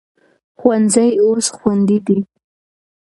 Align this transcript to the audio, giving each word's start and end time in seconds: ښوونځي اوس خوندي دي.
ښوونځي 0.59 1.09
اوس 1.23 1.45
خوندي 1.57 1.97
دي. 2.07 2.19